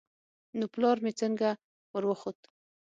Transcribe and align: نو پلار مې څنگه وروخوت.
نو 0.57 0.65
پلار 0.73 0.97
مې 1.03 1.11
څنگه 1.19 1.51
وروخوت. 1.93 2.39